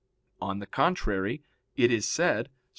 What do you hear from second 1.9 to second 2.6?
is said (Ps.